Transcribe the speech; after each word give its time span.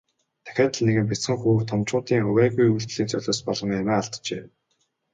Дахиад 0.45 0.73
л 0.79 0.85
нэгэн 0.87 1.09
бяцхан 1.09 1.37
хүү 1.41 1.65
томчуудын 1.69 2.27
увайгүй 2.29 2.67
үйлдлийн 2.71 3.09
золиос 3.13 3.39
болон 3.47 3.69
амиа 3.77 3.95
алджээ. 4.01 4.43